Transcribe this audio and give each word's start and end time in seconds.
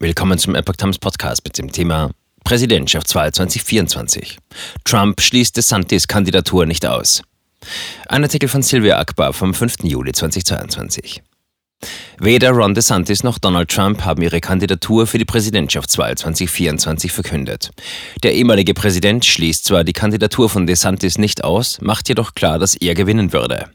Willkommen 0.00 0.38
zum 0.38 0.54
Epoch 0.54 0.76
Times 0.76 0.96
Podcast 0.96 1.42
mit 1.42 1.58
dem 1.58 1.72
Thema 1.72 2.12
Präsidentschaftswahl 2.44 3.32
2024. 3.32 4.38
Trump 4.84 5.20
schließt 5.20 5.56
DeSantis 5.56 6.06
Kandidatur 6.06 6.66
nicht 6.66 6.86
aus. 6.86 7.24
Ein 8.06 8.22
Artikel 8.22 8.48
von 8.48 8.62
Sylvia 8.62 9.00
Akbar 9.00 9.32
vom 9.32 9.54
5. 9.54 9.78
Juli 9.82 10.12
2022. 10.12 11.20
Weder 12.20 12.52
Ron 12.52 12.74
DeSantis 12.74 13.24
noch 13.24 13.40
Donald 13.40 13.70
Trump 13.70 14.04
haben 14.04 14.22
ihre 14.22 14.40
Kandidatur 14.40 15.08
für 15.08 15.18
die 15.18 15.24
Präsidentschaftswahl 15.24 16.16
2024 16.16 17.10
verkündet. 17.10 17.72
Der 18.22 18.34
ehemalige 18.34 18.74
Präsident 18.74 19.24
schließt 19.24 19.64
zwar 19.64 19.82
die 19.82 19.94
Kandidatur 19.94 20.48
von 20.48 20.68
DeSantis 20.68 21.18
nicht 21.18 21.42
aus, 21.42 21.80
macht 21.80 22.08
jedoch 22.08 22.34
klar, 22.34 22.60
dass 22.60 22.76
er 22.76 22.94
gewinnen 22.94 23.32
würde. 23.32 23.68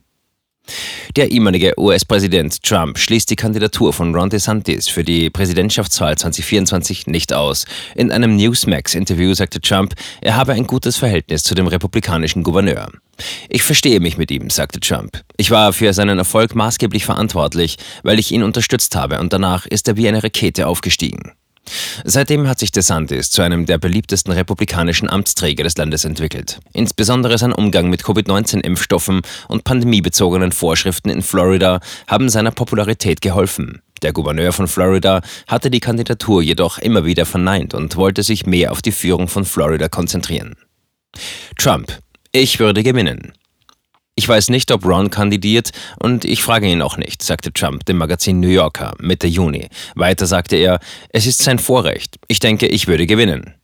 Der 1.16 1.30
ehemalige 1.30 1.74
US-Präsident 1.78 2.64
Trump 2.64 2.98
schließt 2.98 3.30
die 3.30 3.36
Kandidatur 3.36 3.94
von 3.94 4.16
Ron 4.16 4.32
DeSantis 4.32 4.88
für 4.88 5.04
die 5.04 5.30
Präsidentschaftswahl 5.30 6.18
2024 6.18 7.06
nicht 7.06 7.34
aus. 7.34 7.66
In 7.94 8.12
einem 8.12 8.36
Newsmax-Interview 8.36 9.36
sagte 9.36 9.62
Trump, 9.62 9.94
er 10.22 10.36
habe 10.36 10.54
ein 10.54 10.66
gutes 10.66 10.98
Verhältnis 10.98 11.44
zu 11.44 11.54
dem 11.54 11.68
republikanischen 11.68 12.42
Gouverneur. 12.42 12.90
Ich 13.48 13.62
verstehe 13.62 14.00
mich 14.00 14.18
mit 14.18 14.32
ihm, 14.32 14.50
sagte 14.50 14.80
Trump. 14.80 15.22
Ich 15.38 15.52
war 15.52 15.72
für 15.72 15.94
seinen 15.94 16.18
Erfolg 16.18 16.56
maßgeblich 16.56 17.06
verantwortlich, 17.06 17.78
weil 18.02 18.18
ich 18.18 18.32
ihn 18.32 18.42
unterstützt 18.42 18.96
habe 18.96 19.20
und 19.20 19.32
danach 19.34 19.68
ist 19.68 19.88
er 19.88 19.98
wie 19.98 20.08
eine 20.08 20.24
Rakete 20.24 20.66
aufgestiegen. 20.66 21.34
Seitdem 22.04 22.48
hat 22.48 22.60
sich 22.60 22.72
DeSantis 22.72 23.32
zu 23.32 23.42
einem 23.42 23.66
der 23.66 23.78
beliebtesten 23.78 24.34
republikanischen 24.34 25.10
Amtsträger 25.10 25.64
des 25.64 25.78
Landes 25.78 26.06
entwickelt. 26.06 26.60
Insbesondere 26.74 27.38
sein 27.38 27.54
Umgang 27.54 27.90
mit 27.90 28.04
Covid-19-Impfstoffen 28.04 29.22
und 29.48 29.64
pandemiebezogenen 29.64 30.52
Vorschriften 30.52 31.10
in 31.10 31.22
Florida 31.22 31.80
haben 32.08 32.30
seiner 32.30 32.52
Popularität 32.52 33.22
geholfen. 33.22 33.82
Der 34.02 34.12
Gouverneur 34.12 34.52
von 34.52 34.68
Florida 34.68 35.22
hatte 35.48 35.72
die 35.72 35.80
Kandidatur 35.80 36.42
jedoch 36.42 36.78
immer 36.78 37.06
wieder 37.06 37.26
verneint 37.26 37.74
und 37.74 37.96
wollte 37.96 38.24
sich 38.24 38.46
mehr 38.46 38.72
auf 38.72 38.82
die 38.82 38.92
Führung 38.92 39.30
von 39.30 39.46
Florida 39.46 39.88
konzentrieren. 39.88 40.56
Trump. 41.58 42.00
Ich 42.34 42.60
würde 42.60 42.84
gewinnen. 42.84 43.34
Ich 44.16 44.30
weiß 44.30 44.50
nicht, 44.50 44.72
ob 44.72 44.86
Ron 44.86 45.10
kandidiert 45.10 45.72
und 46.00 46.24
ich 46.24 46.44
frage 46.44 46.68
ihn 46.68 46.84
auch 46.84 46.98
nicht, 46.98 47.24
sagte 47.24 47.52
Trump 47.52 47.86
dem 47.86 47.98
Magazin 47.98 48.40
New 48.40 48.48
Yorker 48.48 48.94
Mitte 49.00 49.26
Juni. 49.26 49.70
Weiter 49.96 50.28
sagte 50.28 50.56
er, 50.56 50.80
es 51.10 51.26
ist 51.26 51.42
sein 51.42 51.58
Vorrecht. 51.58 52.18
Ich 52.28 52.40
denke, 52.40 52.68
ich 52.68 52.88
würde 52.88 53.08
gewinnen. 53.08 53.56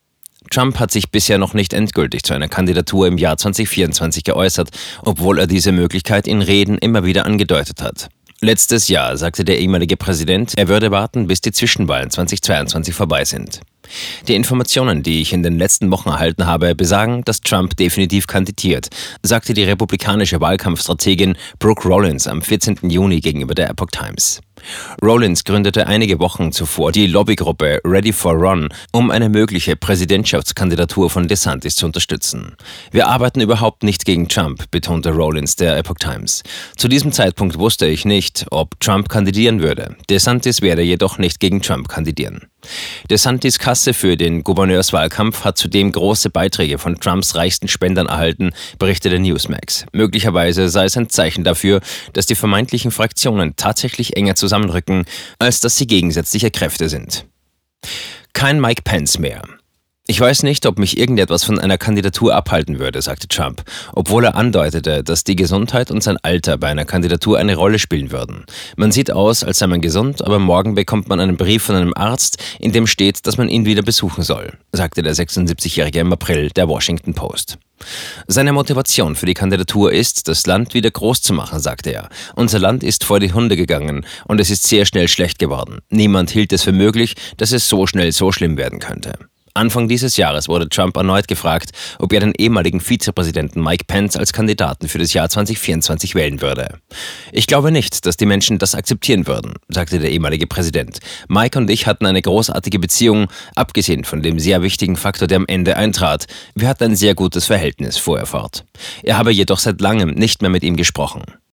Trump 0.50 0.80
hat 0.80 0.90
sich 0.90 1.12
bisher 1.12 1.38
noch 1.38 1.54
nicht 1.54 1.74
endgültig 1.74 2.24
zu 2.24 2.34
einer 2.34 2.48
Kandidatur 2.48 3.06
im 3.06 3.20
Jahr 3.20 3.38
2024 3.38 4.24
geäußert, 4.24 4.70
obwohl 5.04 5.38
er 5.38 5.46
diese 5.46 5.72
Möglichkeit 5.72 6.28
in 6.28 6.42
Reden 6.42 6.80
immer 6.80 7.06
wieder 7.06 7.28
angedeutet 7.28 7.84
hat. 7.84 8.10
Letztes 8.42 8.88
Jahr 8.88 9.18
sagte 9.18 9.46
der 9.46 9.60
ehemalige 9.60 9.98
Präsident, 9.98 10.54
er 10.58 10.68
würde 10.68 10.90
warten, 10.90 11.28
bis 11.28 11.42
die 11.42 11.52
Zwischenwahlen 11.52 12.10
2022 12.10 12.96
vorbei 12.96 13.24
sind. 13.24 13.60
Die 14.28 14.36
Informationen, 14.36 15.04
die 15.04 15.22
ich 15.22 15.34
in 15.34 15.44
den 15.44 15.58
letzten 15.58 15.92
Wochen 15.92 16.10
erhalten 16.10 16.46
habe, 16.46 16.76
besagen, 16.76 17.24
dass 17.26 17.42
Trump 17.42 17.76
definitiv 17.78 18.28
kandidiert, 18.28 18.88
sagte 19.24 19.54
die 19.54 19.64
republikanische 19.64 20.42
Wahlkampfstrategin 20.42 21.36
Brooke 21.60 21.88
Rollins 21.88 22.28
am 22.28 22.42
14. 22.42 22.80
Juni 22.84 23.20
gegenüber 23.20 23.56
der 23.56 23.70
Epoch 23.70 23.92
Times. 23.92 24.42
Rollins 25.02 25.44
gründete 25.44 25.88
einige 25.88 26.20
Wochen 26.20 26.52
zuvor 26.52 26.92
die 26.92 27.08
Lobbygruppe 27.08 27.80
Ready 27.86 28.14
for 28.14 28.34
Ron, 28.34 28.70
um 28.92 29.12
eine 29.12 29.30
mögliche 29.30 29.76
Präsidentschaftskandidatur 29.76 31.10
von 31.10 31.28
DeSantis 31.28 31.76
zu 31.76 31.86
unterstützen. 31.86 32.56
Wir 32.92 33.08
arbeiten 33.08 33.42
überhaupt 33.42 33.84
nicht 33.84 34.06
gegen 34.06 34.28
Trump, 34.28 34.70
betonte 34.72 35.12
Rollins 35.12 35.56
der 35.56 35.78
Epoch 35.78 35.98
Times. 36.00 36.44
Zu 36.76 36.88
diesem 36.88 37.12
Zeitpunkt 37.12 37.58
wusste 37.58 37.88
ich 37.88 38.06
nicht, 38.06 38.46
ob 38.52 38.80
Trump 38.80 39.10
kandidieren 39.10 39.62
würde. 39.62 39.96
DeSantis 40.10 40.62
werde 40.62 40.82
jedoch 40.82 41.18
nicht 41.18 41.40
gegen 41.40 41.62
Trump 41.62 41.88
kandidieren. 41.88 42.48
DeSantis 43.10 43.58
Kasse 43.60 43.94
für 43.94 44.18
den 44.18 44.44
Gouverneurswahlkampf 44.44 45.44
hat 45.44 45.58
zudem 45.58 45.92
große 45.92 46.30
Beiträge 46.30 46.78
von 46.78 47.00
Trumps 47.00 47.36
reichsten 47.36 47.68
Spendern 47.68 48.08
erhalten, 48.08 48.52
berichtete 48.78 49.20
Newsmax. 49.20 49.86
Möglicherweise 49.94 50.70
sei 50.70 50.86
es 50.86 50.98
ein 50.98 51.10
Zeichen 51.10 51.44
dafür, 51.44 51.82
dass 52.14 52.26
die 52.26 52.36
vermeintlichen 52.36 52.92
Fraktionen 52.92 53.56
tatsächlich 53.56 54.18
enger 54.18 54.36
zusammenrücken, 54.36 55.06
als 55.40 55.60
dass 55.60 55.78
sie 55.78 55.88
gegensätzliche 55.88 56.52
Kräfte 56.52 56.90
sind. 56.90 57.26
Kein 58.34 58.62
Mike 58.62 58.84
Pence 58.84 59.20
mehr. 59.20 59.42
Ich 60.10 60.20
weiß 60.20 60.42
nicht, 60.42 60.66
ob 60.66 60.80
mich 60.80 60.98
irgendetwas 60.98 61.44
von 61.44 61.60
einer 61.60 61.78
Kandidatur 61.78 62.34
abhalten 62.34 62.80
würde, 62.80 63.00
sagte 63.00 63.28
Trump, 63.28 63.62
obwohl 63.94 64.26
er 64.26 64.36
andeutete, 64.36 65.04
dass 65.04 65.24
die 65.24 65.36
Gesundheit 65.36 65.92
und 65.92 66.02
sein 66.02 66.18
Alter 66.24 66.58
bei 66.58 66.68
einer 66.68 66.84
Kandidatur 66.84 67.38
eine 67.38 67.56
Rolle 67.56 67.78
spielen 67.78 68.10
würden. 68.10 68.46
Man 68.76 68.92
sieht 68.92 69.12
aus, 69.12 69.44
als 69.44 69.60
sei 69.60 69.68
man 69.68 69.82
gesund, 69.82 70.26
aber 70.26 70.40
morgen 70.40 70.74
bekommt 70.74 71.10
man 71.10 71.20
einen 71.20 71.38
Brief 71.38 71.62
von 71.62 71.76
einem 71.76 71.94
Arzt, 71.94 72.44
in 72.58 72.72
dem 72.72 72.88
steht, 72.88 73.28
dass 73.28 73.38
man 73.38 73.50
ihn 73.50 73.66
wieder 73.66 73.84
besuchen 73.84 74.24
soll, 74.24 74.54
sagte 74.72 75.04
der 75.04 75.14
76-Jährige 75.14 76.00
im 76.00 76.12
April 76.12 76.50
der 76.50 76.68
Washington 76.68 77.14
Post. 77.14 77.60
Seine 78.26 78.52
Motivation 78.52 79.16
für 79.16 79.28
die 79.28 79.36
Kandidatur 79.36 79.94
ist, 79.94 80.28
das 80.28 80.48
Land 80.48 80.74
wieder 80.74 80.90
groß 80.90 81.22
zu 81.22 81.34
machen, 81.34 81.60
sagte 81.60 81.92
er. 81.92 82.10
Unser 82.36 82.58
Land 82.58 82.84
ist 82.84 83.04
vor 83.04 83.20
die 83.20 83.32
Hunde 83.32 83.56
gegangen 83.56 84.08
und 84.26 84.42
es 84.42 84.50
ist 84.50 84.64
sehr 84.64 84.88
schnell 84.88 85.08
schlecht 85.08 85.38
geworden. 85.38 85.82
Niemand 85.92 86.32
hielt 86.32 86.52
es 86.52 86.64
für 86.64 86.72
möglich, 86.72 87.14
dass 87.38 87.52
es 87.52 87.70
so 87.70 87.86
schnell 87.86 88.12
so 88.12 88.32
schlimm 88.32 88.58
werden 88.58 88.80
könnte. 88.80 89.29
Anfang 89.54 89.88
dieses 89.88 90.18
Jahres 90.18 90.48
wurde 90.48 90.70
Trump 90.70 90.98
erneut 90.98 91.28
gefragt, 91.28 91.72
ob 92.00 92.14
er 92.14 92.20
den 92.20 92.34
ehemaligen 92.38 92.80
Vizepräsidenten 92.80 93.64
Mike 93.64 93.86
Pence 93.86 94.18
als 94.18 94.34
Kandidaten 94.34 94.88
für 94.88 95.00
das 95.00 95.14
Jahr 95.14 95.30
2024 95.30 96.16
wählen 96.16 96.42
würde. 96.42 96.80
Ich 97.32 97.48
glaube 97.48 97.72
nicht, 97.72 98.06
dass 98.06 98.18
die 98.18 98.26
Menschen 98.26 98.58
das 98.58 98.76
akzeptieren 98.76 99.28
würden, 99.28 99.54
sagte 99.68 100.00
der 100.00 100.12
ehemalige 100.12 100.48
Präsident. 100.48 101.00
Mike 101.28 101.58
und 101.58 101.70
ich 101.70 101.88
hatten 101.88 102.06
eine 102.06 102.22
großartige 102.22 102.80
Beziehung, 102.80 103.28
abgesehen 103.56 104.04
von 104.04 104.22
dem 104.22 104.40
sehr 104.40 104.62
wichtigen 104.62 104.96
Faktor, 104.96 105.28
der 105.28 105.38
am 105.38 105.48
Ende 105.48 105.78
eintrat. 105.78 106.28
Wir 106.56 106.68
hatten 106.68 106.86
ein 106.86 106.96
sehr 106.96 107.16
gutes 107.16 107.46
Verhältnis, 107.46 107.98
fuhr 107.98 108.20
er 108.20 108.26
fort. 108.26 108.66
Er 109.04 109.18
habe 109.18 109.32
jedoch 109.32 109.60
seit 109.60 109.82
langem 109.82 110.12
nicht 110.12 110.42
mehr 110.42 110.52
mit 110.52 110.64
ihm 110.64 110.76
gesprochen. 110.76 111.24